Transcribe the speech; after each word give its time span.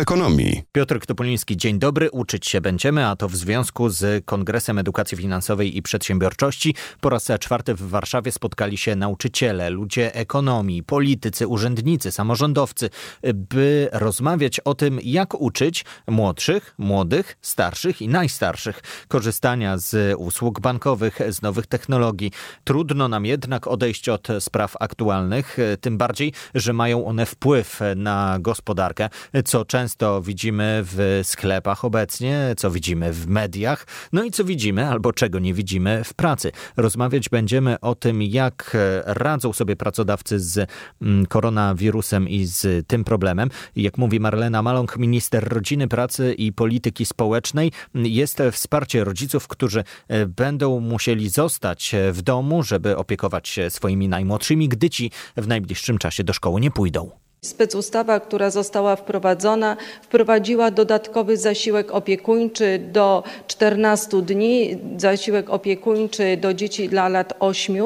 ekonomii. 0.00 0.62
Piotr 0.72 1.06
Topoliński, 1.06 1.56
dzień 1.56 1.78
dobry. 1.78 2.10
Uczyć 2.10 2.46
się 2.46 2.60
będziemy, 2.60 3.06
a 3.06 3.16
to 3.16 3.28
w 3.28 3.36
związku 3.36 3.88
z 3.88 4.24
Kongresem 4.24 4.78
Edukacji 4.78 5.16
Finansowej 5.16 5.76
i 5.76 5.82
Przedsiębiorczości. 5.82 6.74
Po 7.00 7.10
raz 7.10 7.28
czwarty 7.40 7.74
w 7.74 7.88
Warszawie 7.88 8.32
spotkali 8.32 8.78
się 8.78 8.96
nauczyciele, 8.96 9.70
ludzie 9.70 10.14
ekonomii, 10.14 10.82
politycy, 10.82 11.46
urzędnicy, 11.46 12.12
samorządowcy, 12.12 12.90
by 13.34 13.88
rozmawiać 13.92 14.60
o 14.60 14.74
tym, 14.74 14.98
jak 15.02 15.40
uczyć 15.40 15.84
młodszych, 16.08 16.74
młodych, 16.78 17.38
starszych 17.42 18.02
i 18.02 18.08
najstarszych 18.08 18.82
korzystania 19.08 19.78
z 19.78 20.14
usług 20.18 20.60
bankowych, 20.60 21.18
z 21.28 21.42
nowych 21.42 21.66
technologii. 21.66 22.30
Trudno 22.64 23.08
nam 23.08 23.26
jednak 23.26 23.66
odejść 23.66 24.08
od 24.08 24.28
spraw 24.38 24.76
aktualnych, 24.80 25.56
tym 25.80 25.98
bardziej, 25.98 26.32
że 26.54 26.72
mają 26.72 27.06
one 27.06 27.26
wpływ 27.26 27.80
na 27.96 28.38
gospodarkę, 28.40 29.08
co 29.44 29.64
często 29.64 29.89
widzimy 30.22 30.82
w 30.82 31.20
sklepach 31.22 31.84
obecnie, 31.84 32.54
co 32.56 32.70
widzimy 32.70 33.12
w 33.12 33.26
mediach, 33.26 33.86
no 34.12 34.24
i 34.24 34.30
co 34.30 34.44
widzimy 34.44 34.88
albo 34.88 35.12
czego 35.12 35.38
nie 35.38 35.54
widzimy 35.54 36.04
w 36.04 36.14
pracy. 36.14 36.52
Rozmawiać 36.76 37.28
będziemy 37.28 37.80
o 37.80 37.94
tym, 37.94 38.22
jak 38.22 38.76
radzą 39.04 39.52
sobie 39.52 39.76
pracodawcy 39.76 40.40
z 40.40 40.70
mm, 41.02 41.26
koronawirusem 41.26 42.28
i 42.28 42.44
z 42.44 42.86
tym 42.86 43.04
problemem. 43.04 43.50
Jak 43.76 43.98
mówi 43.98 44.20
Marlena 44.20 44.62
Maląg, 44.62 44.96
minister 44.96 45.48
rodziny, 45.48 45.88
pracy 45.88 46.34
i 46.34 46.52
polityki 46.52 47.06
społecznej, 47.06 47.72
jest 47.94 48.42
wsparcie 48.52 49.04
rodziców, 49.04 49.48
którzy 49.48 49.84
e, 50.08 50.26
będą 50.26 50.80
musieli 50.80 51.28
zostać 51.28 51.94
w 52.12 52.22
domu, 52.22 52.62
żeby 52.62 52.96
opiekować 52.96 53.48
się 53.48 53.70
swoimi 53.70 54.08
najmłodszymi, 54.08 54.68
gdy 54.68 54.90
ci 54.90 55.10
w 55.36 55.48
najbliższym 55.48 55.98
czasie 55.98 56.24
do 56.24 56.32
szkoły 56.32 56.60
nie 56.60 56.70
pójdą. 56.70 57.10
Specustawa, 57.44 58.20
która 58.20 58.50
została 58.50 58.96
wprowadzona, 58.96 59.76
wprowadziła 60.02 60.70
dodatkowy 60.70 61.36
zasiłek 61.36 61.90
opiekuńczy 61.90 62.80
do 62.92 63.22
14 63.46 64.22
dni, 64.22 64.78
zasiłek 64.96 65.50
opiekuńczy 65.50 66.36
do 66.36 66.54
dzieci 66.54 66.88
dla 66.88 67.08
lat 67.08 67.32
8 67.38 67.76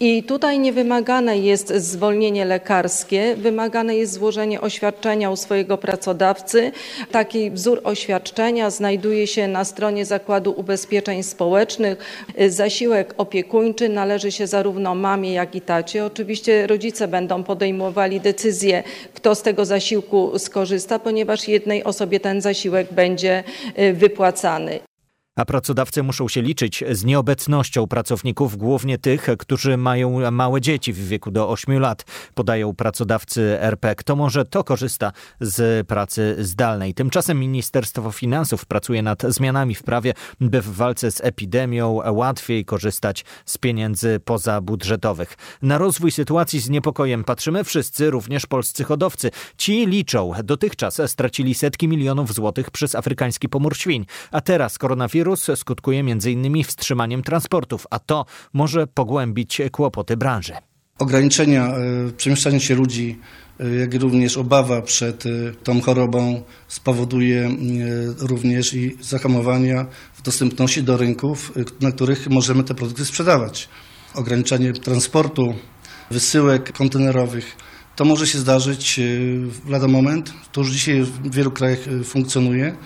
i 0.00 0.22
tutaj 0.22 0.58
nie 0.58 0.72
wymagane 0.72 1.38
jest 1.38 1.68
zwolnienie 1.68 2.44
lekarskie, 2.44 3.36
wymagane 3.36 3.96
jest 3.96 4.12
złożenie 4.12 4.60
oświadczenia 4.60 5.30
u 5.30 5.36
swojego 5.36 5.78
pracodawcy. 5.78 6.72
Taki 7.10 7.50
wzór 7.50 7.80
oświadczenia 7.84 8.70
znajduje 8.70 9.26
się 9.26 9.48
na 9.48 9.64
stronie 9.64 10.04
Zakładu 10.04 10.54
Ubezpieczeń 10.56 11.22
Społecznych. 11.22 11.98
Zasiłek 12.48 13.14
opiekuńczy 13.16 13.88
należy 13.88 14.32
się 14.32 14.46
zarówno 14.46 14.94
mamie, 14.94 15.32
jak 15.32 15.54
i 15.54 15.60
tacie. 15.60 16.04
Oczywiście 16.04 16.66
rodzice 16.66 17.08
będą 17.08 17.44
podejmowali 17.44 18.20
decyzję, 18.20 18.82
kto 19.14 19.34
z 19.34 19.42
tego 19.42 19.64
zasiłku 19.64 20.38
skorzysta, 20.38 20.98
ponieważ 20.98 21.48
jednej 21.48 21.84
osobie 21.84 22.20
ten 22.20 22.40
zasiłek 22.40 22.92
będzie 22.92 23.44
y, 23.78 23.92
wypłacany. 23.92 24.80
A 25.36 25.44
pracodawcy 25.44 26.02
muszą 26.02 26.28
się 26.28 26.42
liczyć 26.42 26.84
z 26.90 27.04
nieobecnością 27.04 27.86
pracowników, 27.86 28.56
głównie 28.56 28.98
tych, 28.98 29.26
którzy 29.38 29.76
mają 29.76 30.30
małe 30.30 30.60
dzieci 30.60 30.92
w 30.92 31.08
wieku 31.08 31.30
do 31.30 31.48
8 31.48 31.78
lat, 31.78 32.04
podają 32.34 32.74
pracodawcy 32.74 33.60
RP. 33.60 33.94
Kto 33.94 34.16
może, 34.16 34.44
to 34.44 34.64
korzysta 34.64 35.12
z 35.40 35.86
pracy 35.86 36.36
zdalnej. 36.38 36.94
Tymczasem 36.94 37.40
Ministerstwo 37.40 38.12
Finansów 38.12 38.66
pracuje 38.66 39.02
nad 39.02 39.22
zmianami 39.22 39.74
w 39.74 39.82
prawie, 39.82 40.14
by 40.40 40.60
w 40.60 40.76
walce 40.76 41.10
z 41.10 41.20
epidemią 41.20 42.00
łatwiej 42.10 42.64
korzystać 42.64 43.24
z 43.46 43.58
pieniędzy 43.58 44.20
pozabudżetowych. 44.24 45.36
Na 45.62 45.78
rozwój 45.78 46.10
sytuacji 46.10 46.60
z 46.60 46.70
niepokojem 46.70 47.24
patrzymy 47.24 47.64
wszyscy, 47.64 48.10
również 48.10 48.46
polscy 48.46 48.84
hodowcy. 48.84 49.30
Ci 49.56 49.86
liczą. 49.86 50.32
Dotychczas 50.44 51.00
stracili 51.06 51.54
setki 51.54 51.88
milionów 51.88 52.34
złotych 52.34 52.70
przez 52.70 52.94
afrykański 52.94 53.48
pomór 53.48 53.76
świń, 53.76 54.06
a 54.30 54.40
teraz 54.40 54.78
koronawirus 54.78 55.21
wirus 55.22 55.50
skutkuje 55.54 56.00
m.in. 56.00 56.64
wstrzymaniem 56.64 57.22
transportów, 57.22 57.86
a 57.90 57.98
to 57.98 58.26
może 58.52 58.86
pogłębić 58.86 59.62
kłopoty 59.72 60.16
branży. 60.16 60.52
Ograniczenia 60.98 61.66
e, 61.66 61.76
przemieszczania 62.16 62.60
się 62.60 62.74
ludzi, 62.74 63.18
e, 63.60 63.74
jak 63.74 63.94
również 63.94 64.36
obawa 64.36 64.82
przed 64.82 65.26
e, 65.26 65.28
tą 65.64 65.80
chorobą 65.80 66.42
spowoduje 66.68 67.50
również 68.18 68.74
i 68.74 68.96
zahamowania 69.00 69.86
w 70.14 70.22
dostępności 70.22 70.82
do 70.82 70.96
rynków, 70.96 71.52
na 71.80 71.92
których 71.92 72.30
możemy 72.30 72.64
te 72.64 72.74
produkty 72.74 73.04
sprzedawać. 73.04 73.68
Ograniczenie 74.14 74.72
transportu, 74.72 75.54
wysyłek 76.10 76.72
kontenerowych. 76.72 77.56
To 77.96 78.04
może 78.04 78.26
się 78.26 78.38
zdarzyć 78.38 79.00
lada 79.68 79.88
moment. 79.88 80.32
To 80.52 80.60
już 80.60 80.70
dzisiaj 80.70 81.02
w 81.02 81.34
wielu 81.34 81.50
krajach 81.50 81.78
funkcjonuje. 82.04 82.76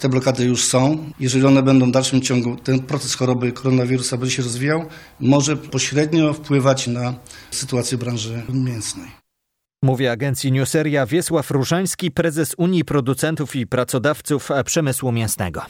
Te 0.00 0.08
blokady 0.08 0.44
już 0.44 0.64
są. 0.64 1.10
Jeżeli 1.20 1.44
one 1.46 1.62
będą 1.62 1.88
w 1.88 1.92
dalszym 1.92 2.22
ciągu, 2.22 2.56
ten 2.56 2.80
proces 2.80 3.14
choroby 3.14 3.52
koronawirusa 3.52 4.16
będzie 4.16 4.34
się 4.34 4.42
rozwijał, 4.42 4.84
może 5.20 5.56
pośrednio 5.56 6.32
wpływać 6.32 6.86
na 6.86 7.14
sytuację 7.50 7.98
branży 7.98 8.42
mięsnej. 8.48 9.21
Mówi 9.84 10.08
agencji 10.08 10.52
Newseria 10.52 11.06
Wiesław 11.06 11.50
Różański, 11.50 12.10
prezes 12.10 12.54
Unii 12.58 12.84
Producentów 12.84 13.56
i 13.56 13.66
Pracodawców 13.66 14.48
Przemysłu 14.64 15.12
Mięsnego. 15.12 15.62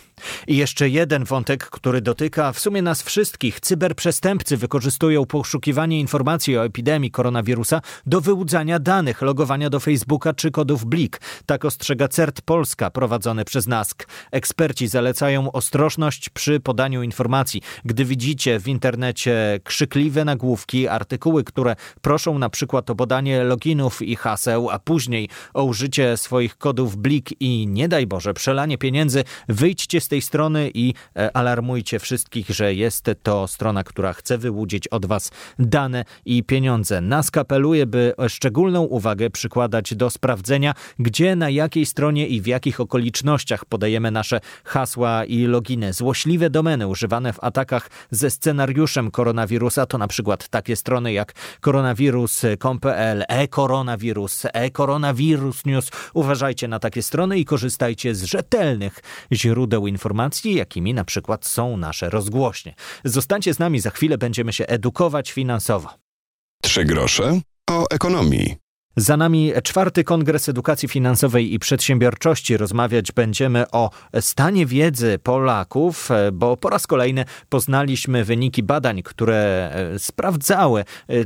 I 0.46 0.56
jeszcze 0.56 0.88
jeden 0.88 1.24
wątek, 1.24 1.64
który 1.64 2.00
dotyka 2.00 2.52
w 2.52 2.60
sumie 2.60 2.82
nas 2.82 3.02
wszystkich. 3.02 3.60
Cyberprzestępcy 3.60 4.56
wykorzystują 4.56 5.26
poszukiwanie 5.26 6.00
informacji 6.00 6.58
o 6.58 6.64
epidemii 6.64 7.10
koronawirusa 7.10 7.80
do 8.06 8.20
wyłudzania 8.20 8.78
danych, 8.78 9.22
logowania 9.22 9.70
do 9.70 9.80
Facebooka 9.80 10.32
czy 10.32 10.50
kodów 10.50 10.84
Blik. 10.84 11.20
Tak 11.46 11.64
ostrzega 11.64 12.08
CERT 12.08 12.40
Polska 12.42 12.90
prowadzony 12.90 13.44
przez 13.44 13.66
NASK. 13.66 14.08
Eksperci 14.30 14.88
zalecają 14.88 15.52
ostrożność 15.52 16.28
przy 16.28 16.60
podaniu 16.60 17.02
informacji. 17.02 17.62
Gdy 17.84 18.04
widzicie 18.04 18.60
w 18.60 18.68
internecie 18.68 19.60
krzykliwe 19.64 20.24
nagłówki, 20.24 20.88
artykuły, 20.88 21.44
które 21.44 21.76
proszą 22.00 22.38
na 22.38 22.50
przykład 22.50 22.90
o 22.90 22.94
podanie 22.94 23.44
loginów 23.44 24.01
i 24.02 24.16
haseł, 24.16 24.70
a 24.70 24.78
później 24.78 25.28
o 25.54 25.64
użycie 25.64 26.16
swoich 26.16 26.58
kodów 26.58 26.96
Blik 26.96 27.40
i 27.40 27.66
nie 27.66 27.88
daj 27.88 28.06
Boże 28.06 28.34
przelanie 28.34 28.78
pieniędzy, 28.78 29.24
wyjdźcie 29.48 30.00
z 30.00 30.08
tej 30.08 30.22
strony 30.22 30.70
i 30.74 30.94
e, 31.16 31.36
alarmujcie 31.36 31.98
wszystkich, 31.98 32.50
że 32.50 32.74
jest 32.74 33.10
to 33.22 33.48
strona, 33.48 33.84
która 33.84 34.12
chce 34.12 34.38
wyłudzić 34.38 34.88
od 34.88 35.06
was 35.06 35.30
dane 35.58 36.04
i 36.24 36.44
pieniądze. 36.44 37.00
Nas 37.00 37.30
kapeluje, 37.30 37.86
by 37.86 38.14
szczególną 38.28 38.82
uwagę 38.82 39.30
przykładać 39.30 39.94
do 39.94 40.10
sprawdzenia, 40.10 40.74
gdzie, 40.98 41.36
na 41.36 41.50
jakiej 41.50 41.86
stronie 41.86 42.26
i 42.26 42.40
w 42.40 42.46
jakich 42.46 42.80
okolicznościach 42.80 43.64
podajemy 43.64 44.10
nasze 44.10 44.40
hasła 44.64 45.24
i 45.24 45.46
loginy. 45.46 45.92
Złośliwe 45.92 46.50
domeny 46.50 46.86
używane 46.86 47.32
w 47.32 47.44
atakach 47.44 47.90
ze 48.10 48.30
scenariuszem 48.30 49.10
koronawirusa 49.10 49.86
to 49.86 49.98
na 49.98 50.08
przykład 50.08 50.48
takie 50.48 50.76
strony 50.76 51.12
jak 51.12 51.32
koronawirus.pl, 51.60 53.24
e-korona 53.28 53.91
koronawirus, 53.92 54.46
e-koronawirus 54.52 55.64
news. 55.64 55.90
Uważajcie 56.14 56.68
na 56.68 56.78
takie 56.78 57.02
strony 57.02 57.38
i 57.38 57.44
korzystajcie 57.44 58.14
z 58.14 58.22
rzetelnych 58.22 59.00
źródeł 59.32 59.86
informacji, 59.86 60.54
jakimi 60.54 60.94
na 60.94 61.04
przykład 61.04 61.46
są 61.46 61.76
nasze 61.76 62.10
rozgłośnie. 62.10 62.74
Zostańcie 63.04 63.54
z 63.54 63.58
nami, 63.58 63.80
za 63.80 63.90
chwilę 63.90 64.18
będziemy 64.18 64.52
się 64.52 64.66
edukować 64.66 65.32
finansowo. 65.32 65.88
Trzy 66.62 66.84
grosze 66.84 67.40
o 67.70 67.86
ekonomii. 67.90 68.61
Za 68.96 69.16
nami 69.16 69.52
czwarty 69.62 70.04
Kongres 70.04 70.48
Edukacji 70.48 70.88
Finansowej 70.88 71.54
i 71.54 71.58
Przedsiębiorczości. 71.58 72.56
Rozmawiać 72.56 73.12
będziemy 73.12 73.70
o 73.70 73.90
stanie 74.20 74.66
wiedzy 74.66 75.18
Polaków, 75.22 76.08
bo 76.32 76.56
po 76.56 76.70
raz 76.70 76.86
kolejny 76.86 77.24
poznaliśmy 77.48 78.24
wyniki 78.24 78.62
badań, 78.62 79.02
które 79.02 79.70
e, 79.94 79.98
sprawdzały, 79.98 80.80
e, 80.80 80.84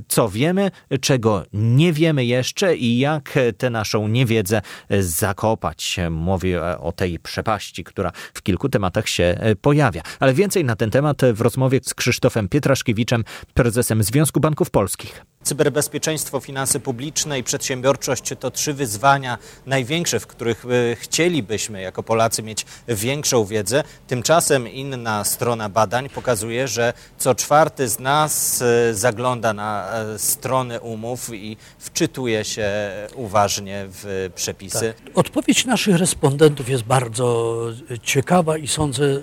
co 0.09 0.29
wiemy, 0.29 0.71
czego 1.01 1.45
nie 1.53 1.93
wiemy 1.93 2.25
jeszcze 2.25 2.77
i 2.77 2.99
jak 2.99 3.35
tę 3.59 3.71
naszą 3.71 4.09
niewiedzę 4.09 4.63
zakopać. 5.01 5.97
Mówię 6.11 6.63
o 6.79 6.93
tej 6.93 7.19
przepaści, 7.19 7.85
która 7.85 8.13
w 8.35 8.43
kilku 8.43 8.69
tematach 8.69 9.09
się 9.09 9.39
pojawia. 9.61 10.03
Ale 10.21 10.35
więcej 10.35 10.65
na 10.65 10.77
ten 10.77 10.91
temat 10.91 11.23
w 11.33 11.41
rozmowie 11.41 11.81
z 11.83 11.95
Krzysztofem 11.95 12.49
Pietraszkiewiczem, 12.49 13.25
prezesem 13.55 14.03
Związku 14.03 14.41
Banków 14.41 14.71
Polskich. 14.71 15.26
Cyberbezpieczeństwo, 15.47 16.41
finanse 16.41 16.81
publiczne 16.81 17.39
i 17.39 17.45
przedsiębiorczość 17.45 18.23
to 18.41 18.51
trzy 18.51 18.75
wyzwania 18.75 19.39
największe, 19.67 20.21
w 20.21 20.27
których 20.27 20.65
e, 20.65 20.97
chcielibyśmy 20.97 21.81
jako 21.81 22.03
Polacy 22.03 22.43
mieć 22.43 22.67
większą 22.89 23.45
wiedzę. 23.45 23.85
Tymczasem 24.07 24.69
inna 24.69 25.25
strona 25.25 25.69
badań 25.69 26.09
pokazuje, 26.09 26.69
że 26.69 26.93
co 27.19 27.35
czwarty 27.35 27.89
z 27.89 27.99
nas 27.99 28.63
e, 28.63 28.95
zagląda 28.95 29.53
na 29.53 29.93
e, 29.93 30.19
strony 30.19 30.81
umów 30.81 31.35
i 31.35 31.57
wczytuje 31.79 32.45
się 32.45 32.71
uważnie 33.15 33.85
w 33.89 34.31
przepisy. 34.35 34.95
Tak. 35.05 35.19
Odpowiedź 35.19 35.65
naszych 35.65 35.97
respondentów 35.97 36.69
jest 36.69 36.85
bardzo 36.85 37.57
ciekawa 38.03 38.59
i 38.59 38.69
sądzę 38.69 39.23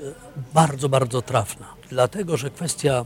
bardzo, 0.53 0.89
bardzo 0.89 1.21
trafna. 1.21 1.65
Dlatego, 1.89 2.37
że 2.37 2.49
kwestia 2.49 3.05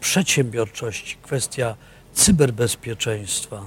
przedsiębiorczości, 0.00 1.16
kwestia 1.22 1.76
cyberbezpieczeństwa. 2.12 3.66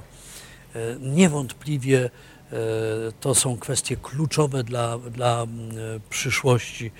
Niewątpliwie 1.00 2.10
to 3.20 3.34
są 3.34 3.56
kwestie 3.56 3.96
kluczowe 3.96 4.64
dla, 4.64 4.98
dla 4.98 5.46
przyszłości. 6.10 6.90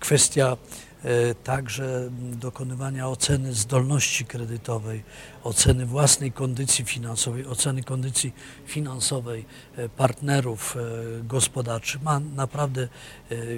Kwestia 0.00 0.56
E, 1.04 1.34
także 1.34 2.10
dokonywania 2.32 3.08
oceny 3.08 3.54
zdolności 3.54 4.24
kredytowej, 4.24 5.02
oceny 5.42 5.86
własnej 5.86 6.32
kondycji 6.32 6.84
finansowej, 6.84 7.46
oceny 7.46 7.82
kondycji 7.82 8.32
finansowej 8.66 9.44
e, 9.76 9.88
partnerów 9.88 10.76
e, 10.76 11.24
gospodarczych 11.24 12.02
ma 12.02 12.20
naprawdę 12.20 12.88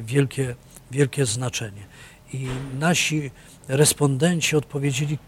wielkie, 0.03 0.55
wielkie 0.91 1.27
znaczenie. 1.27 1.87
I 2.33 2.49
nasi 2.79 3.31
respondenci 3.69 4.57
odpowiedzieli 4.57 5.19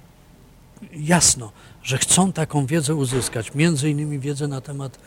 jasno, 0.93 1.53
że 1.83 1.99
chcą 1.99 2.33
taką 2.33 2.67
wiedzę 2.67 2.95
uzyskać, 2.95 3.55
między 3.55 3.91
innymi 3.91 4.19
wiedzę 4.19 4.49
na 4.49 4.61
temat 4.61 4.99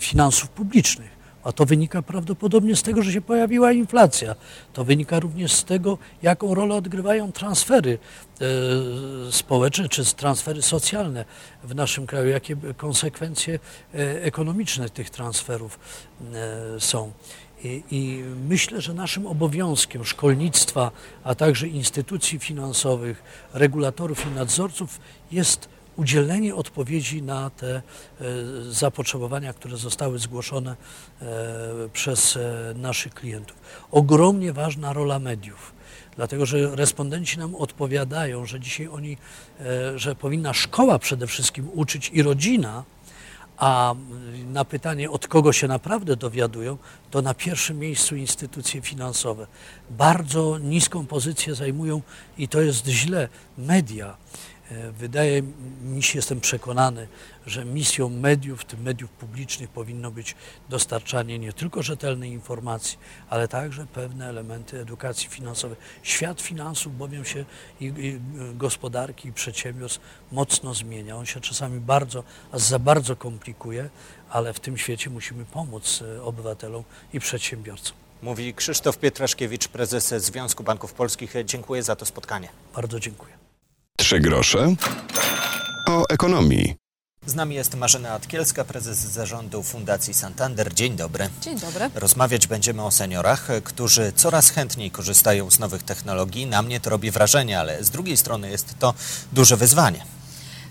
finansów 0.00 0.48
publicznych 0.48 1.16
a 1.46 1.52
to 1.52 1.66
wynika 1.66 2.02
prawdopodobnie 2.02 2.76
z 2.76 2.82
tego, 2.82 3.02
że 3.02 3.12
się 3.12 3.20
pojawiła 3.20 3.72
inflacja. 3.72 4.34
To 4.72 4.84
wynika 4.84 5.20
również 5.20 5.52
z 5.52 5.64
tego, 5.64 5.98
jaką 6.22 6.54
rolę 6.54 6.74
odgrywają 6.74 7.32
transfery 7.32 7.98
e, 7.98 9.32
społeczne 9.32 9.88
czy 9.88 10.04
transfery 10.04 10.62
socjalne 10.62 11.24
w 11.64 11.74
naszym 11.74 12.06
kraju, 12.06 12.28
jakie 12.28 12.56
konsekwencje 12.76 13.58
e, 13.94 14.22
ekonomiczne 14.22 14.90
tych 14.90 15.10
transferów 15.10 15.78
e, 16.34 16.80
są. 16.80 17.12
I, 17.64 17.82
I, 17.90 18.22
myślę, 18.48 18.80
że 18.80 18.94
naszym 18.94 19.26
obowiązkiem 19.26 20.04
szkolnictwa, 20.04 20.90
a 21.24 21.34
także 21.34 21.68
instytucji 21.68 22.38
finansowych, 22.38 23.22
regulatorów 23.54 24.26
i 24.26 24.30
nadzorców 24.30 25.00
jest 25.32 25.68
udzielenie 25.96 26.54
odpowiedzi 26.54 27.22
na 27.22 27.50
te 27.50 27.76
e, 27.76 27.82
zapotrzebowania, 28.70 29.52
które 29.52 29.76
zostały 29.76 30.18
zgłoszone 30.18 30.76
e, 31.20 31.26
przez 31.92 32.36
e, 32.36 32.74
naszych 32.76 33.14
klientów. 33.14 33.56
Ogromnie 33.90 34.52
ważna 34.52 34.92
rola 34.92 35.18
mediów 35.18 35.76
dlatego 36.16 36.46
że 36.46 36.76
respondenci 36.76 37.38
nam 37.38 37.54
odpowiadają, 37.54 38.46
że 38.46 38.60
dzisiaj 38.60 38.88
oni, 38.88 39.16
że 39.96 40.14
powinna 40.14 40.54
szkoła 40.54 40.98
przede 40.98 41.26
wszystkim 41.26 41.68
uczyć 41.74 42.10
i 42.12 42.22
rodzina, 42.22 42.84
a 43.56 43.94
na 44.46 44.64
pytanie, 44.64 45.10
od 45.10 45.28
kogo 45.28 45.52
się 45.52 45.68
naprawdę 45.68 46.16
dowiadują, 46.16 46.78
to 47.10 47.22
na 47.22 47.34
pierwszym 47.34 47.78
miejscu 47.78 48.16
instytucje 48.16 48.80
finansowe. 48.80 49.46
Bardzo 49.90 50.58
niską 50.58 51.06
pozycję 51.06 51.54
zajmują 51.54 52.02
i 52.38 52.48
to 52.48 52.60
jest 52.60 52.86
źle 52.86 53.28
media. 53.58 54.16
E, 54.70 54.92
wydaje 54.92 55.42
mi 55.82 56.02
się, 56.02 56.18
jestem 56.18 56.40
przekonany, 56.40 57.08
że 57.46 57.64
misją 57.64 58.08
mediów, 58.08 58.60
w 58.60 58.64
tym 58.64 58.82
mediów 58.82 59.10
publicznych, 59.10 59.70
powinno 59.70 60.10
być 60.10 60.34
dostarczanie 60.68 61.38
nie 61.38 61.52
tylko 61.52 61.82
rzetelnej 61.82 62.30
informacji, 62.30 62.98
ale 63.28 63.48
także 63.48 63.86
pewne 63.86 64.28
elementy 64.28 64.80
edukacji 64.80 65.28
finansowej. 65.28 65.76
Świat 66.02 66.40
finansów 66.40 66.98
bowiem 66.98 67.24
się 67.24 67.44
i, 67.80 67.84
i 67.84 68.20
gospodarki, 68.54 69.28
i 69.28 69.32
przedsiębiorstw 69.32 70.00
mocno 70.32 70.74
zmienia. 70.74 71.16
On 71.16 71.26
się 71.26 71.40
czasami 71.40 71.80
bardzo, 71.80 72.24
a 72.52 72.58
za 72.58 72.78
bardzo 72.78 73.16
komplikuje, 73.16 73.90
ale 74.30 74.52
w 74.52 74.60
tym 74.60 74.78
świecie 74.78 75.10
musimy 75.10 75.44
pomóc 75.44 76.02
e, 76.16 76.22
obywatelom 76.22 76.84
i 77.12 77.20
przedsiębiorcom. 77.20 77.96
Mówi 78.22 78.54
Krzysztof 78.54 78.98
Pietraszkiewicz, 78.98 79.68
prezes 79.68 80.14
Związku 80.14 80.64
Banków 80.64 80.92
Polskich. 80.92 81.34
Dziękuję 81.44 81.82
za 81.82 81.96
to 81.96 82.06
spotkanie. 82.06 82.48
Bardzo 82.74 83.00
dziękuję. 83.00 83.35
Trzy 83.96 84.20
grosze 84.20 84.74
o 85.88 86.04
ekonomii. 86.08 86.74
Z 87.26 87.34
nami 87.34 87.54
jest 87.54 87.74
Marzena 87.74 88.10
Atkielska, 88.10 88.64
prezes 88.64 88.98
zarządu 88.98 89.62
Fundacji 89.62 90.14
Santander. 90.14 90.74
Dzień 90.74 90.96
dobry. 90.96 91.28
Dzień 91.40 91.60
dobry. 91.60 91.90
Rozmawiać 91.94 92.46
będziemy 92.46 92.84
o 92.84 92.90
seniorach, 92.90 93.48
którzy 93.64 94.12
coraz 94.16 94.50
chętniej 94.50 94.90
korzystają 94.90 95.50
z 95.50 95.58
nowych 95.58 95.82
technologii. 95.82 96.46
Na 96.46 96.62
mnie 96.62 96.80
to 96.80 96.90
robi 96.90 97.10
wrażenie, 97.10 97.60
ale 97.60 97.84
z 97.84 97.90
drugiej 97.90 98.16
strony 98.16 98.50
jest 98.50 98.78
to 98.78 98.94
duże 99.32 99.56
wyzwanie. 99.56 100.04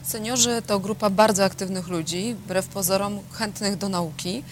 Seniorzy 0.04 0.62
to 0.68 0.80
grupa 0.80 1.10
bardzo 1.10 1.44
aktywnych 1.44 1.88
ludzi, 1.88 2.33
wbrew 2.33 2.68
pozorom 2.68 3.19
chętnych 3.31 3.75
do 3.75 3.89
nauki 3.89 4.44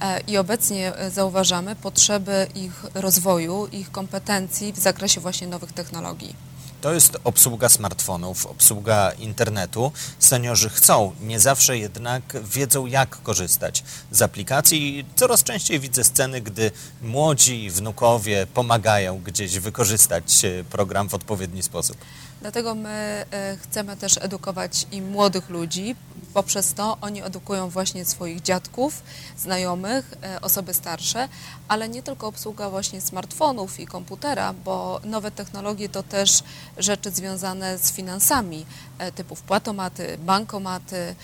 e, 0.00 0.20
i 0.20 0.36
obecnie 0.38 0.96
e, 0.96 1.10
zauważamy 1.10 1.76
potrzeby 1.76 2.46
ich 2.54 2.84
rozwoju, 2.94 3.66
ich 3.72 3.90
kompetencji 3.90 4.72
w 4.72 4.78
zakresie 4.78 5.20
właśnie 5.20 5.46
nowych 5.46 5.72
technologii. 5.72 6.51
To 6.82 6.94
jest 6.94 7.18
obsługa 7.24 7.68
smartfonów, 7.68 8.46
obsługa 8.46 9.12
internetu. 9.12 9.92
Seniorzy 10.18 10.68
chcą, 10.68 11.12
nie 11.20 11.40
zawsze 11.40 11.78
jednak 11.78 12.22
wiedzą, 12.44 12.86
jak 12.86 13.22
korzystać 13.22 13.84
z 14.10 14.22
aplikacji. 14.22 15.04
Coraz 15.16 15.42
częściej 15.42 15.80
widzę 15.80 16.04
sceny, 16.04 16.40
gdy 16.40 16.70
młodzi 17.02 17.70
wnukowie 17.70 18.46
pomagają 18.54 19.18
gdzieś 19.18 19.58
wykorzystać 19.58 20.44
e, 20.44 20.64
program 20.64 21.08
w 21.08 21.14
odpowiedni 21.14 21.62
sposób. 21.62 21.96
Dlatego 22.42 22.74
my 22.74 23.24
e, 23.30 23.56
chcemy 23.56 23.96
też 23.96 24.18
edukować 24.20 24.86
i 24.92 25.02
młodych 25.02 25.50
ludzi. 25.50 25.96
Poprzez 26.34 26.74
to 26.74 26.98
oni 27.00 27.22
edukują 27.22 27.70
właśnie 27.70 28.04
swoich 28.04 28.42
dziadków, 28.42 29.02
znajomych, 29.38 30.14
e, 30.22 30.40
osoby 30.40 30.74
starsze, 30.74 31.28
ale 31.68 31.88
nie 31.88 32.02
tylko 32.02 32.26
obsługa 32.26 32.70
właśnie 32.70 33.00
smartfonów 33.00 33.80
i 33.80 33.86
komputera, 33.86 34.52
bo 34.64 35.00
nowe 35.04 35.30
technologie 35.30 35.88
to 35.88 36.02
też 36.02 36.42
rzeczy 36.78 37.10
związane 37.10 37.78
z 37.78 37.92
finansami, 37.92 38.66
e, 38.98 39.12
typu 39.12 39.34
wpłatomaty, 39.34 40.18
bankomaty, 40.18 41.14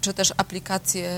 czy 0.00 0.14
też 0.14 0.32
aplikacje 0.36 1.10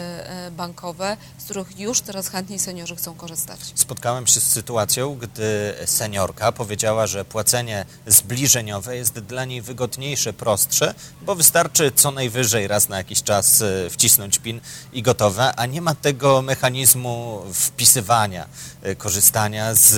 bankowe, 0.53 1.17
z 1.39 1.45
których 1.45 1.79
już 1.79 2.01
teraz 2.01 2.29
chętniej 2.29 2.59
seniorzy 2.59 2.97
chcą 2.97 3.15
korzystać. 3.15 3.61
Spotkałem 3.75 4.27
się 4.27 4.41
z 4.41 4.47
sytuacją, 4.47 5.17
gdy 5.17 5.75
seniorka 5.87 6.53
powiedziała, 6.53 7.07
że 7.07 7.25
płacenie 7.25 7.85
zbliżeniowe 8.07 9.00
jest 9.01 9.19
dla 9.19 9.45
niej 9.45 9.63
wygodniejsze, 9.63 10.33
prostsze, 10.33 10.95
bo 11.23 11.35
wystarczy 11.35 11.93
co 11.95 12.11
najwyżej 12.11 12.69
raz 12.69 12.89
na 12.89 12.97
jakiś 12.97 13.23
czas 13.23 13.63
e, 13.63 13.91
wcisnąć 13.91 14.39
PIN 14.39 14.61
i 14.93 15.03
gotowe, 15.03 15.53
a 15.57 15.67
nie 15.67 15.81
ma 15.81 15.95
tego 15.95 16.43
mechanizmu 16.43 17.43
wpisywania, 17.53 18.47
e, 18.83 18.97
korzystania 18.97 19.75
z 19.75 19.95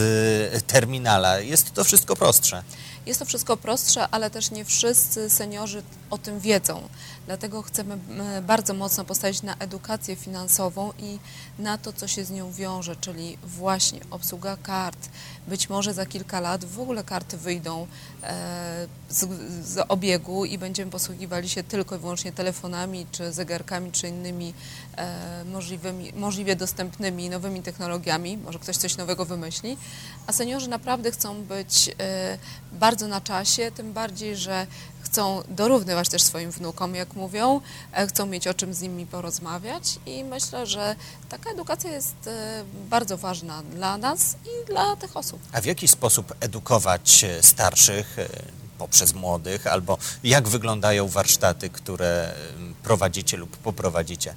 e, 0.54 0.60
terminala. 0.60 1.40
Jest 1.40 1.72
to 1.74 1.84
wszystko 1.84 2.16
prostsze. 2.16 2.62
Jest 3.06 3.18
to 3.18 3.26
wszystko 3.26 3.56
prostsze, 3.56 4.08
ale 4.08 4.30
też 4.30 4.50
nie 4.50 4.64
wszyscy 4.64 5.30
seniorzy 5.30 5.82
o 6.12 6.18
tym 6.18 6.40
wiedzą. 6.40 6.88
Dlatego 7.26 7.62
chcemy 7.62 7.98
bardzo 8.42 8.74
mocno 8.74 9.04
postawić 9.04 9.42
na 9.42 9.56
edukację 9.58 10.16
finansową 10.16 10.92
i 10.98 11.18
na 11.58 11.78
to, 11.78 11.92
co 11.92 12.08
się 12.08 12.24
z 12.24 12.30
nią 12.30 12.52
wiąże, 12.52 12.96
czyli 12.96 13.38
właśnie 13.44 14.00
obsługa 14.10 14.56
kart. 14.56 15.08
Być 15.48 15.68
może 15.68 15.94
za 15.94 16.06
kilka 16.06 16.40
lat 16.40 16.64
w 16.64 16.80
ogóle 16.80 17.04
karty 17.04 17.36
wyjdą 17.36 17.86
e, 18.22 18.86
z, 19.08 19.28
z 19.66 19.84
obiegu 19.88 20.44
i 20.44 20.58
będziemy 20.58 20.90
posługiwali 20.90 21.48
się 21.48 21.62
tylko 21.62 21.96
i 21.96 21.98
wyłącznie 21.98 22.32
telefonami, 22.32 23.06
czy 23.12 23.32
zegarkami, 23.32 23.92
czy 23.92 24.08
innymi 24.08 24.54
e, 24.96 25.44
możliwymi, 25.44 26.12
możliwie 26.16 26.56
dostępnymi 26.56 27.30
nowymi 27.30 27.62
technologiami. 27.62 28.36
Może 28.36 28.58
ktoś 28.58 28.76
coś 28.76 28.96
nowego 28.96 29.24
wymyśli. 29.24 29.76
A 30.26 30.32
seniorzy 30.32 30.68
naprawdę 30.68 31.10
chcą 31.10 31.42
być 31.42 31.88
e, 31.98 32.38
bardzo 32.72 33.08
na 33.08 33.20
czasie, 33.20 33.70
tym 33.70 33.92
bardziej, 33.92 34.36
że 34.36 34.66
chcą 35.02 35.42
dorównywać 35.48 36.08
też 36.08 36.22
swoim 36.22 36.50
wnukom, 36.50 36.94
jak 36.94 37.14
mówią, 37.14 37.60
e, 37.92 38.06
chcą 38.06 38.26
mieć 38.26 38.48
o 38.48 38.54
czym 38.54 38.74
z 38.74 38.80
nimi 38.80 39.06
porozmawiać 39.06 39.98
i 40.06 40.24
myślę, 40.24 40.66
że 40.66 40.96
taka 41.28 41.50
edukacja 41.50 41.90
jest 41.90 42.26
e, 42.26 42.64
bardzo 42.90 43.16
ważna 43.16 43.62
dla 43.62 43.98
nas 43.98 44.36
i 44.44 44.66
dla 44.66 44.96
tych 44.96 45.16
osób. 45.16 45.40
A 45.52 45.60
w 45.60 45.64
jaki 45.64 45.88
sposób 45.88 46.34
edukować 46.40 47.24
e, 47.24 47.42
starszych 47.42 48.16
poprzez 48.78 49.14
młodych, 49.14 49.66
albo 49.66 49.98
jak 50.24 50.48
wyglądają 50.48 51.08
warsztaty, 51.08 51.70
które 51.70 52.34
prowadzicie 52.82 53.36
lub 53.36 53.56
poprowadzicie 53.56 54.34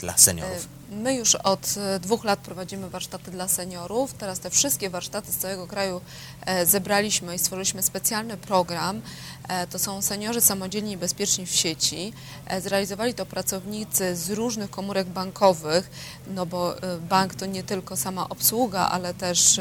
dla 0.00 0.16
seniorów? 0.18 0.68
My 0.90 1.14
już 1.14 1.34
od 1.34 1.74
e, 1.76 2.00
dwóch 2.00 2.24
lat 2.24 2.38
prowadzimy 2.38 2.90
warsztaty 2.90 3.30
dla 3.30 3.48
seniorów. 3.48 4.14
Teraz 4.14 4.40
te 4.40 4.50
wszystkie 4.50 4.90
warsztaty 4.90 5.32
z 5.32 5.36
całego 5.36 5.66
kraju 5.66 6.00
e, 6.46 6.66
zebraliśmy 6.66 7.34
i 7.34 7.38
stworzyliśmy 7.38 7.82
specjalny 7.82 8.36
program. 8.36 9.02
E, 9.48 9.66
to 9.66 9.78
są 9.78 10.02
seniorzy 10.02 10.40
samodzielni 10.40 10.92
i 10.92 10.96
bezpieczni 10.96 11.46
w 11.46 11.50
sieci. 11.50 12.12
Zrealizowali 12.60 13.14
to 13.14 13.26
pracownicy 13.26 14.16
z 14.16 14.30
różnych 14.30 14.70
komórek 14.70 15.06
bankowych, 15.06 15.90
no 16.34 16.46
bo 16.46 16.74
bank 17.00 17.34
to 17.34 17.46
nie 17.46 17.62
tylko 17.62 17.96
sama 17.96 18.28
obsługa, 18.28 18.80
ale 18.80 19.14
też 19.14 19.60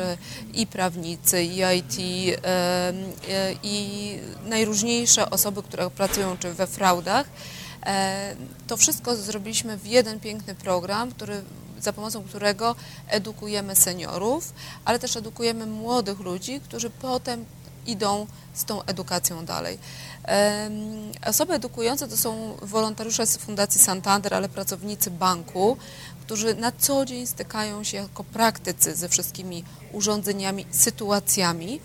i 0.54 0.68
prawnicy, 0.68 1.44
i 1.44 1.58
IT, 1.78 1.96
i 3.64 4.20
najróżniejsze 4.46 5.30
osoby, 5.30 5.64
które 5.64 5.90
pracują 5.90 6.38
czy 6.38 6.54
we 6.54 6.68
fraudach. 6.68 7.28
E, 7.86 8.36
to 8.68 8.78
wszystko 8.78 9.16
zrobiliśmy 9.16 9.78
w 9.78 9.88
jeden 9.88 10.20
piękny 10.20 10.56
program, 10.56 11.12
który, 11.12 11.44
za 11.82 11.94
pomocą 11.94 12.24
którego 12.24 12.76
edukujemy 13.08 13.76
seniorów, 13.76 14.54
ale 14.86 15.00
też 15.00 15.18
edukujemy 15.18 15.66
młodych 15.66 16.20
ludzi, 16.20 16.60
którzy 16.60 16.90
potem 16.90 17.46
idą 17.86 18.28
z 18.54 18.66
tą 18.66 18.84
edukacją 18.84 19.46
dalej. 19.46 19.78
Osoby 21.26 21.54
edukujące 21.54 22.08
to 22.08 22.18
są 22.18 22.58
wolontariusze 22.62 23.28
z 23.28 23.38
Fundacji 23.38 23.82
Santander, 23.82 24.34
ale 24.34 24.50
pracownicy 24.50 25.12
banku, 25.12 25.78
którzy 26.22 26.56
na 26.56 26.72
co 26.72 27.06
dzień 27.06 27.28
stykają 27.28 27.84
się 27.84 27.98
jako 27.98 28.24
praktycy 28.24 28.96
ze 28.96 29.10
wszystkimi 29.10 29.64
urządzeniami, 29.92 30.66
sytuacjami. 30.72 31.82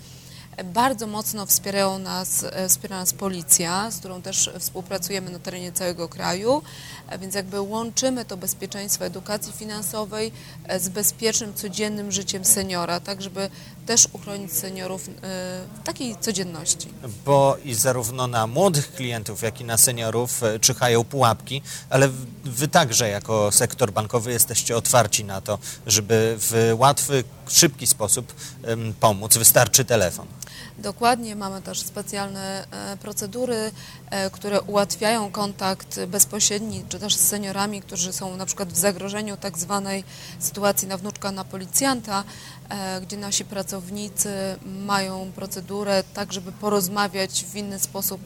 Bardzo 0.64 1.06
mocno 1.06 1.46
wspierają 1.46 1.98
nas, 1.98 2.44
e, 2.50 2.68
wspiera 2.68 2.96
nas 2.96 3.12
policja, 3.12 3.90
z 3.90 3.98
którą 3.98 4.22
też 4.22 4.50
współpracujemy 4.58 5.30
na 5.30 5.38
terenie 5.38 5.72
całego 5.72 6.08
kraju, 6.08 6.62
e, 7.08 7.18
więc 7.18 7.34
jakby 7.34 7.60
łączymy 7.60 8.24
to 8.24 8.36
bezpieczeństwo 8.36 9.04
edukacji 9.04 9.52
finansowej 9.52 10.32
e, 10.64 10.80
z 10.80 10.88
bezpiecznym, 10.88 11.54
codziennym 11.54 12.12
życiem 12.12 12.44
seniora, 12.44 13.00
tak 13.00 13.22
żeby 13.22 13.50
też 13.86 14.08
uchronić 14.12 14.52
seniorów 14.52 15.08
w 15.22 15.82
takiej 15.84 16.16
codzienności. 16.16 16.88
Bo 17.24 17.56
i 17.64 17.74
zarówno 17.74 18.26
na 18.26 18.46
młodych 18.46 18.92
klientów, 18.92 19.42
jak 19.42 19.60
i 19.60 19.64
na 19.64 19.76
seniorów 19.76 20.40
czyhają 20.60 21.04
pułapki, 21.04 21.62
ale 21.90 22.08
wy 22.44 22.68
także 22.68 23.08
jako 23.08 23.52
sektor 23.52 23.92
bankowy 23.92 24.32
jesteście 24.32 24.76
otwarci 24.76 25.24
na 25.24 25.40
to, 25.40 25.58
żeby 25.86 26.36
w 26.38 26.74
łatwy, 26.78 27.24
szybki 27.48 27.86
sposób 27.86 28.34
pomóc. 29.00 29.36
Wystarczy 29.36 29.84
telefon. 29.84 30.26
Dokładnie, 30.78 31.36
mamy 31.36 31.62
też 31.62 31.80
specjalne 31.80 32.66
e, 32.70 32.96
procedury, 32.96 33.70
e, 34.10 34.30
które 34.30 34.60
ułatwiają 34.62 35.30
kontakt 35.30 36.04
bezpośredni, 36.04 36.84
czy 36.88 36.98
też 36.98 37.14
z 37.14 37.28
seniorami, 37.28 37.80
którzy 37.80 38.12
są 38.12 38.36
na 38.36 38.46
przykład 38.46 38.72
w 38.72 38.76
zagrożeniu 38.76 39.36
tak 39.36 39.58
zwanej 39.58 40.04
sytuacji 40.38 40.88
na 40.88 40.96
wnuczka 40.96 41.32
na 41.32 41.44
policjanta, 41.44 42.24
e, 42.68 43.00
gdzie 43.00 43.16
nasi 43.16 43.44
pracownicy 43.44 44.30
mają 44.86 45.32
procedurę 45.34 46.04
tak, 46.14 46.32
żeby 46.32 46.52
porozmawiać 46.52 47.44
w 47.44 47.56
inny 47.56 47.78
sposób 47.78 48.20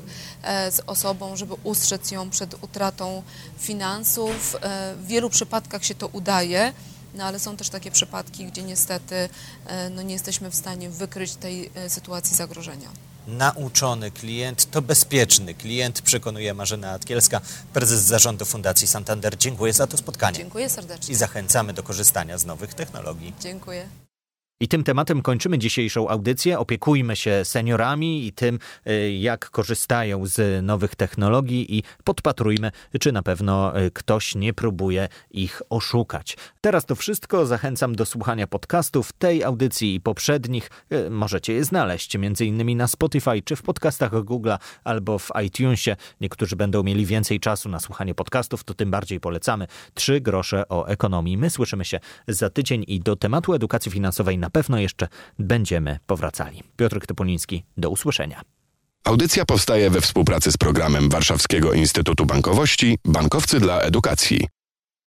z 0.70 0.80
osobą, 0.86 1.36
żeby 1.36 1.54
ustrzec 1.64 2.10
ją 2.10 2.30
przed 2.30 2.64
utratą 2.64 3.22
finansów. 3.58 4.56
W 4.96 5.06
wielu 5.06 5.30
przypadkach 5.30 5.84
się 5.84 5.94
to 5.94 6.06
udaje. 6.06 6.72
No 7.14 7.24
ale 7.24 7.38
są 7.38 7.56
też 7.56 7.68
takie 7.68 7.90
przypadki, 7.90 8.46
gdzie 8.46 8.62
niestety 8.62 9.28
e, 9.66 9.90
no, 9.90 10.02
nie 10.02 10.12
jesteśmy 10.12 10.50
w 10.50 10.54
stanie 10.54 10.90
wykryć 10.90 11.34
tej 11.34 11.70
e, 11.74 11.90
sytuacji 11.90 12.36
zagrożenia. 12.36 12.88
Nauczony 13.26 14.10
klient 14.10 14.70
to 14.70 14.82
bezpieczny 14.82 15.54
klient, 15.54 16.02
przekonuje 16.02 16.54
Marzena 16.54 16.90
Atkielska, 16.90 17.40
prezes 17.72 18.02
zarządu 18.02 18.44
Fundacji 18.44 18.86
Santander. 18.86 19.38
Dziękuję 19.38 19.72
za 19.72 19.86
to 19.86 19.96
spotkanie. 19.96 20.38
Dziękuję 20.38 20.70
serdecznie. 20.70 21.12
I 21.12 21.16
zachęcamy 21.16 21.72
do 21.72 21.82
korzystania 21.82 22.38
z 22.38 22.44
nowych 22.44 22.74
technologii. 22.74 23.34
Dziękuję. 23.40 23.88
I 24.62 24.68
tym 24.68 24.84
tematem 24.84 25.22
kończymy 25.22 25.58
dzisiejszą 25.58 26.08
audycję. 26.08 26.58
Opiekujmy 26.58 27.16
się 27.16 27.44
seniorami 27.44 28.26
i 28.26 28.32
tym, 28.32 28.58
y, 28.86 29.12
jak 29.12 29.50
korzystają 29.50 30.26
z 30.26 30.64
nowych 30.64 30.94
technologii 30.94 31.78
i 31.78 31.82
podpatrujmy, 32.04 32.70
czy 33.00 33.12
na 33.12 33.22
pewno 33.22 33.80
y, 33.80 33.90
ktoś 33.90 34.34
nie 34.34 34.52
próbuje 34.52 35.08
ich 35.30 35.62
oszukać. 35.70 36.36
Teraz 36.60 36.86
to 36.86 36.94
wszystko. 36.94 37.46
Zachęcam 37.46 37.94
do 37.94 38.06
słuchania 38.06 38.46
podcastów 38.46 39.12
tej 39.12 39.44
audycji 39.44 39.94
i 39.94 40.00
poprzednich. 40.00 40.70
Y, 40.92 41.10
możecie 41.10 41.52
je 41.52 41.64
znaleźć 41.64 42.16
m.in. 42.16 42.76
na 42.76 42.88
Spotify 42.88 43.42
czy 43.44 43.56
w 43.56 43.62
podcastach 43.62 44.22
Google 44.24 44.52
albo 44.84 45.18
w 45.18 45.30
iTunesie. 45.44 45.96
Niektórzy 46.20 46.56
będą 46.56 46.82
mieli 46.82 47.06
więcej 47.06 47.40
czasu 47.40 47.68
na 47.68 47.80
słuchanie 47.80 48.14
podcastów, 48.14 48.64
to 48.64 48.74
tym 48.74 48.90
bardziej 48.90 49.20
polecamy. 49.20 49.66
Trzy 49.94 50.20
grosze 50.20 50.68
o 50.68 50.86
ekonomii. 50.88 51.36
My 51.36 51.50
słyszymy 51.50 51.84
się 51.84 52.00
za 52.28 52.50
tydzień 52.50 52.84
i 52.88 53.00
do 53.00 53.16
tematu 53.16 53.54
edukacji 53.54 53.92
finansowej 53.92 54.38
na 54.38 54.51
pewno 54.52 54.78
jeszcze 54.78 55.08
będziemy 55.38 55.98
powracali. 56.06 56.62
Piotr 56.76 57.06
Topoliński, 57.06 57.64
do 57.76 57.90
usłyszenia. 57.90 58.40
Audycja 59.04 59.44
powstaje 59.44 59.90
we 59.90 60.00
współpracy 60.00 60.52
z 60.52 60.56
programem 60.56 61.08
Warszawskiego 61.08 61.72
Instytutu 61.72 62.26
Bankowości 62.26 62.98
Bankowcy 63.04 63.60
dla 63.60 63.80
Edukacji. 63.80 64.46